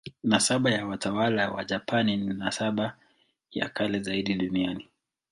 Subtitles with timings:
[0.23, 2.97] Nasaba ya watawala wa Japani ni nasaba
[3.51, 4.89] ya kale zaidi duniani.